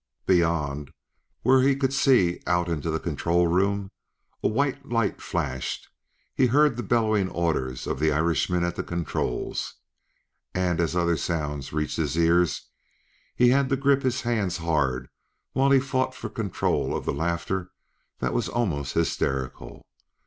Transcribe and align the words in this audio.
Beyond, 0.25 0.89
where 1.43 1.61
he 1.61 1.75
could 1.75 1.93
see 1.93 2.41
out 2.47 2.67
into 2.67 2.89
the 2.89 2.99
control 2.99 3.45
room, 3.45 3.91
a 4.41 4.47
white 4.47 4.87
light 4.89 5.21
flashed. 5.21 5.89
He 6.33 6.47
heard 6.47 6.75
the 6.75 6.81
bellowing 6.81 7.29
orders 7.29 7.85
of 7.85 7.99
the 7.99 8.11
Irishman 8.11 8.63
at 8.63 8.75
the 8.75 8.81
controls. 8.81 9.75
And, 10.55 10.81
as 10.81 10.95
other 10.95 11.17
sounds 11.17 11.71
reached 11.71 11.97
his 11.97 12.17
ears, 12.17 12.69
he 13.35 13.49
had 13.49 13.69
to 13.69 13.77
grip 13.77 14.01
his 14.01 14.21
hands 14.21 14.57
hard 14.57 15.07
while 15.53 15.69
he 15.69 15.79
fought 15.79 16.15
for 16.15 16.29
control 16.29 16.97
of 16.97 17.05
the 17.05 17.13
laughter 17.13 17.69
that 18.17 18.33
was 18.33 18.49
almost 18.49 18.95
hysterical. 18.95 19.85